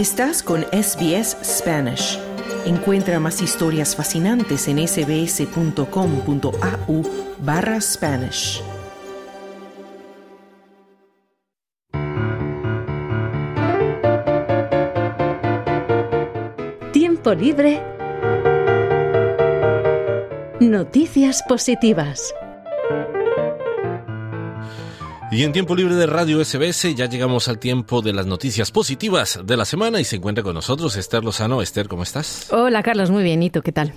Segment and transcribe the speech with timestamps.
[0.00, 2.18] Estás con SBS Spanish.
[2.64, 5.82] Encuentra más historias fascinantes en sbs.com.au
[7.40, 8.62] barra Spanish.
[16.94, 17.82] Tiempo libre.
[20.60, 22.34] Noticias positivas.
[25.32, 29.38] Y en tiempo libre de Radio SBS ya llegamos al tiempo de las noticias positivas
[29.44, 31.62] de la semana y se encuentra con nosotros Esther Lozano.
[31.62, 32.48] Esther, ¿cómo estás?
[32.50, 33.40] Hola Carlos, muy bien.
[33.40, 33.92] ¿Y tú qué tal?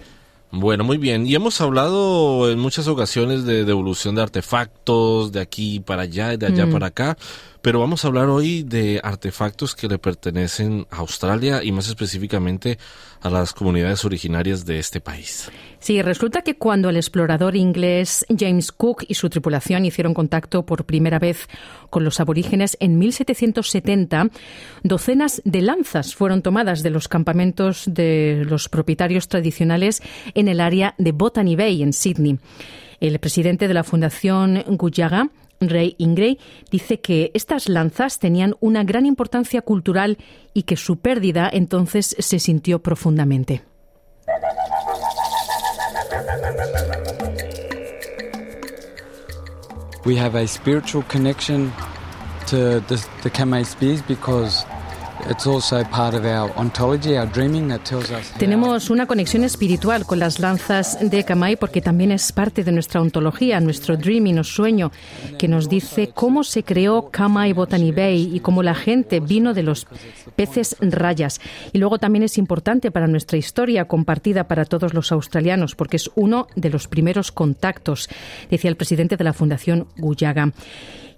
[0.52, 1.26] Bueno, muy bien.
[1.26, 6.38] Y hemos hablado en muchas ocasiones de devolución de artefactos de aquí para allá y
[6.38, 7.18] de allá para acá,
[7.64, 12.78] pero vamos a hablar hoy de artefactos que le pertenecen a Australia y más específicamente
[13.22, 15.50] a las comunidades originarias de este país.
[15.80, 20.84] Sí, resulta que cuando el explorador inglés James Cook y su tripulación hicieron contacto por
[20.84, 21.48] primera vez
[21.90, 24.28] con los aborígenes en 1770,
[24.84, 30.02] docenas de lanzas fueron tomadas de los campamentos de los propietarios tradicionales
[30.34, 32.40] en el área de Botany Bay, en Sydney.
[33.00, 35.30] El presidente de la Fundación Guyaga,
[35.70, 36.40] Ray Ingray,
[36.72, 40.18] dice que estas lanzas tenían una gran importancia cultural
[40.54, 43.64] y que su pérdida entonces se sintió profundamente.
[58.38, 63.02] Tenemos una conexión espiritual con las lanzas de Kamai porque también es parte de nuestra
[63.02, 64.92] ontología, nuestro dreaming o sueño,
[65.38, 69.64] que nos dice cómo se creó Kamai Botany Bay y cómo la gente vino de
[69.64, 69.88] los
[70.36, 71.40] peces rayas.
[71.72, 76.12] Y luego también es importante para nuestra historia compartida para todos los australianos porque es
[76.16, 78.10] uno de los primeros contactos,
[78.50, 80.52] decía el presidente de la Fundación Guyaga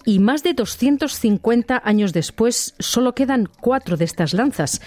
[0.06, 4.82] y más de 250 años después solo quedan cuatro de estas lanzas.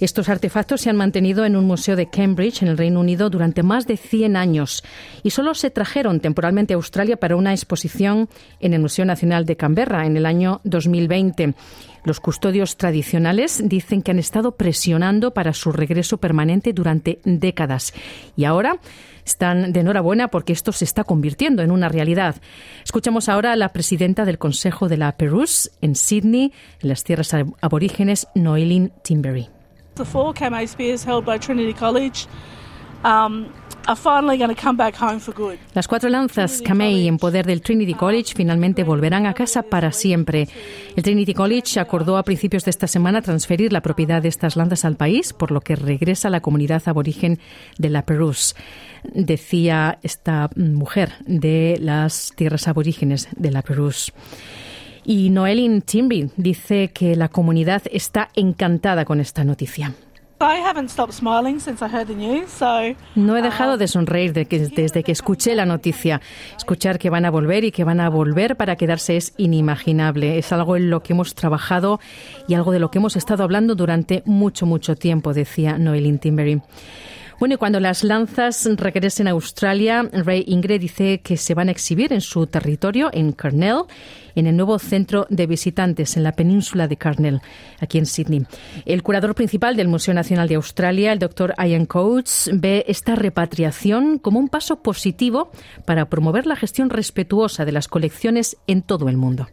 [0.00, 3.62] Estos artefactos se han mantenido en un museo de Cambridge, en el Reino Unido, durante
[3.62, 4.82] más de 100 años
[5.22, 8.28] y solo se trajeron temporalmente a Australia para una exposición
[8.60, 11.54] en el Museo Nacional de Canberra en el año 2020.
[12.04, 17.94] Los custodios tradicionales dicen que han estado presionando para su regreso permanente durante décadas
[18.36, 18.78] y ahora
[19.24, 22.36] están de enhorabuena porque esto se está convirtiendo en una realidad.
[22.84, 27.34] Escuchamos ahora a la presidenta del Consejo de la Perus en Sydney, en las tierras
[27.62, 28.92] aborígenes, Noelin
[30.04, 30.34] four
[30.66, 31.06] spears
[31.40, 32.26] Trinity College
[33.04, 33.46] um,
[35.74, 40.48] las cuatro lanzas Kamei en poder del Trinity College finalmente volverán a casa para siempre.
[40.96, 44.84] El Trinity College acordó a principios de esta semana transferir la propiedad de estas lanzas
[44.84, 47.38] al país, por lo que regresa a la comunidad aborigen
[47.78, 48.54] de la Perus,
[49.12, 54.12] decía esta mujer de las tierras aborígenes de la Perus.
[55.04, 59.94] Y Noelin Timby dice que la comunidad está encantada con esta noticia.
[63.14, 66.20] No he dejado de sonreír desde que escuché la noticia.
[66.56, 70.38] Escuchar que van a volver y que van a volver para quedarse es inimaginable.
[70.38, 72.00] Es algo en lo que hemos trabajado
[72.48, 76.60] y algo de lo que hemos estado hablando durante mucho, mucho tiempo, decía Noelin Timbery.
[77.38, 81.72] Bueno, y cuando las lanzas regresen a Australia, Ray Ingrid dice que se van a
[81.72, 83.82] exhibir en su territorio, en Cornell,
[84.34, 87.40] en el nuevo centro de visitantes en la península de Cornell,
[87.80, 88.46] aquí en Sydney.
[88.86, 94.18] El curador principal del Museo Nacional de Australia, el doctor Ian Coates, ve esta repatriación
[94.18, 95.50] como un paso positivo
[95.84, 99.48] para promover la gestión respetuosa de las colecciones en todo el mundo.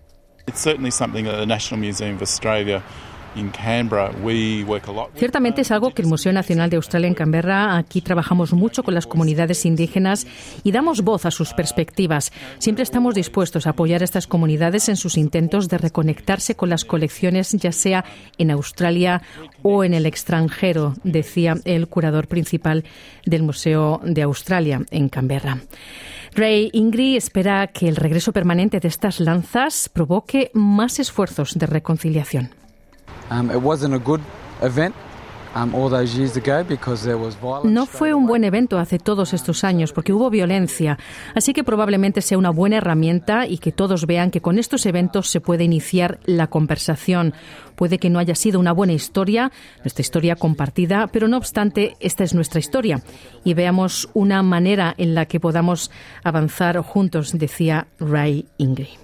[5.16, 8.94] Ciertamente es algo que el Museo Nacional de Australia en Canberra, aquí trabajamos mucho con
[8.94, 10.28] las comunidades indígenas
[10.64, 12.32] y damos voz a sus perspectivas.
[12.60, 16.86] Siempre estamos dispuestos a apoyar a estas comunidades en sus intentos de reconectarse con las
[16.86, 18.06] colecciones, ya sea
[18.38, 19.22] en Australia
[19.64, 22.84] o en el extranjero, decía el curador principal
[23.26, 25.60] del Museo de Australia en Canberra.
[26.34, 32.61] Ray Ingrid espera que el regreso permanente de estas lanzas provoque más esfuerzos de reconciliación.
[37.66, 40.98] No fue un buen evento hace todos estos años porque hubo violencia,
[41.36, 45.30] así que probablemente sea una buena herramienta y que todos vean que con estos eventos
[45.30, 47.34] se puede iniciar la conversación.
[47.76, 52.24] Puede que no haya sido una buena historia, nuestra historia compartida, pero no obstante, esta
[52.24, 53.02] es nuestra historia
[53.44, 55.92] y veamos una manera en la que podamos
[56.24, 59.01] avanzar juntos, decía Ray Ingray.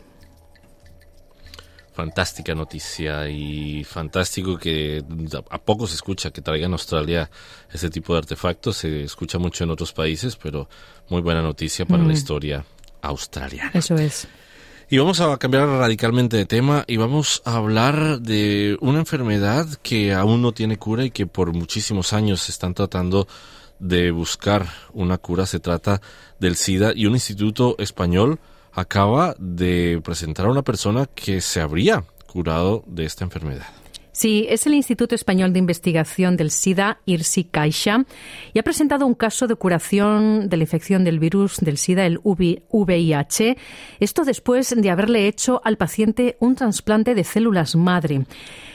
[1.97, 5.03] Fantástica noticia y fantástico que
[5.49, 7.27] a poco se escucha que traigan a Australia
[7.73, 8.77] ese tipo de artefactos.
[8.77, 10.69] Se escucha mucho en otros países, pero
[11.09, 12.63] muy buena noticia para la historia
[13.01, 13.71] australiana.
[13.73, 14.27] Eso es.
[14.91, 20.13] Y vamos a cambiar radicalmente de tema y vamos a hablar de una enfermedad que
[20.13, 23.27] aún no tiene cura y que por muchísimos años se están tratando
[23.79, 25.47] de buscar una cura.
[25.47, 25.99] Se trata
[26.39, 28.39] del SIDA y un instituto español
[28.77, 33.65] acaba de presentar a una persona que se habría curado de esta enfermedad.
[34.11, 38.05] Sí, es el Instituto Español de Investigación del SIDA, IRSI Caixa,
[38.53, 42.19] y ha presentado un caso de curación de la infección del virus del SIDA, el
[42.23, 43.57] VIH,
[43.99, 48.25] esto después de haberle hecho al paciente un trasplante de células madre.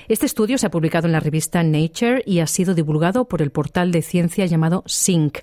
[0.08, 3.50] Este estudio se ha publicado en la revista Nature y ha sido divulgado por el
[3.50, 5.40] portal de ciencia llamado SYNC.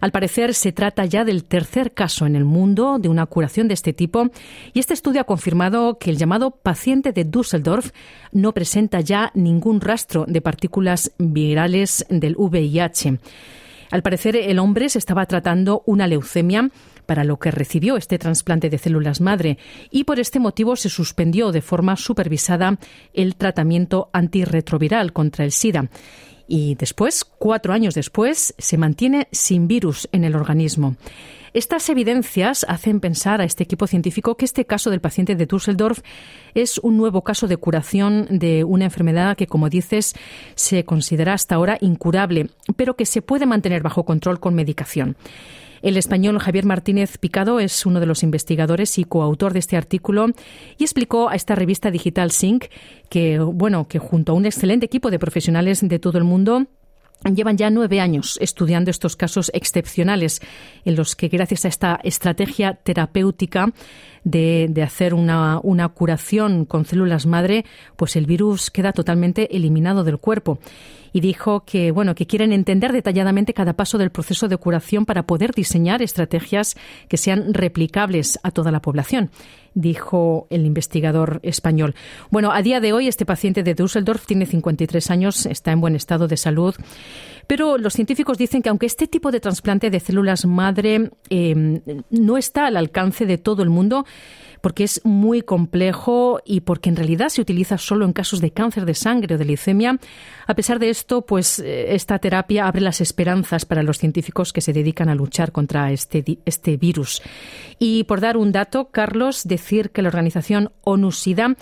[0.00, 3.74] Al parecer, se trata ya del tercer caso en el mundo de una curación de
[3.74, 4.30] este tipo
[4.72, 7.90] y este estudio ha confirmado que el llamado paciente de Düsseldorf
[8.32, 13.18] no presenta ya ningún rastro de partículas virales del VIH.
[13.90, 16.70] Al parecer, el hombre se estaba tratando una leucemia
[17.06, 19.58] para lo que recibió este trasplante de células madre
[19.90, 22.78] y por este motivo se suspendió de forma supervisada
[23.14, 25.88] el tratamiento antirretroviral contra el SIDA
[26.48, 30.96] y después, cuatro años después, se mantiene sin virus en el organismo.
[31.56, 36.00] Estas evidencias hacen pensar a este equipo científico que este caso del paciente de Düsseldorf
[36.54, 40.14] es un nuevo caso de curación de una enfermedad que, como dices,
[40.54, 45.16] se considera hasta ahora incurable, pero que se puede mantener bajo control con medicación.
[45.86, 50.26] El español Javier Martínez Picado es uno de los investigadores y coautor de este artículo
[50.78, 52.64] y explicó a esta revista digital Sync
[53.08, 56.66] que, bueno, que junto a un excelente equipo de profesionales de todo el mundo
[57.24, 60.40] Llevan ya nueve años estudiando estos casos excepcionales
[60.84, 63.72] en los que, gracias a esta estrategia terapéutica
[64.22, 67.64] de, de, hacer una, una curación con células madre,
[67.96, 70.58] pues el virus queda totalmente eliminado del cuerpo
[71.16, 75.22] y dijo que bueno que quieren entender detalladamente cada paso del proceso de curación para
[75.22, 76.76] poder diseñar estrategias
[77.08, 79.30] que sean replicables a toda la población
[79.72, 81.94] dijo el investigador español.
[82.30, 85.94] Bueno, a día de hoy este paciente de Düsseldorf tiene 53 años, está en buen
[85.94, 86.74] estado de salud,
[87.46, 92.38] pero los científicos dicen que aunque este tipo de trasplante de células madre eh, no
[92.38, 94.06] está al alcance de todo el mundo,
[94.60, 98.84] porque es muy complejo y porque en realidad se utiliza solo en casos de cáncer
[98.84, 99.98] de sangre o de leucemia.
[100.46, 104.60] A pesar de esto, pues eh, esta terapia abre las esperanzas para los científicos que
[104.60, 107.22] se dedican a luchar contra este, este virus.
[107.78, 111.56] Y por dar un dato, Carlos, decir que la organización ONU-SIDA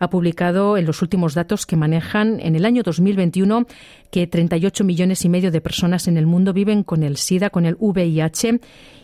[0.00, 3.66] ha publicado en los últimos datos que manejan en el año 2021
[4.10, 7.66] que 38 millones y medio de personas en el mundo viven con el SIDA, con
[7.66, 8.60] el VIH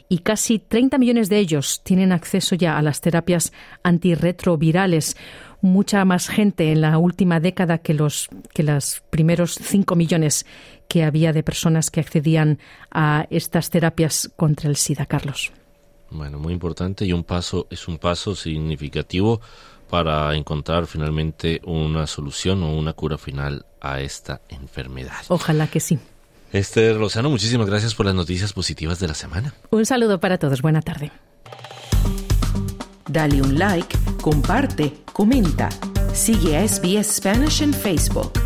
[0.08, 5.16] y casi 30 millones de ellos tienen acceso ya a las terapias antirretrovirales.
[5.60, 10.46] Mucha más gente en la última década que los, que los primeros 5 millones
[10.88, 12.58] que había de personas que accedían
[12.90, 15.52] a estas terapias contra el SIDA, Carlos.
[16.10, 19.40] Bueno, muy importante y un paso es un paso significativo
[19.90, 25.24] para encontrar finalmente una solución o una cura final a esta enfermedad.
[25.28, 25.98] Ojalá que sí.
[26.52, 29.54] Esther Lozano, muchísimas gracias por las noticias positivas de la semana.
[29.70, 30.62] Un saludo para todos.
[30.62, 31.10] Buena tarde.
[33.08, 35.68] Dale un like, comparte, comenta.
[36.12, 38.45] Sigue a SBS Spanish en Facebook.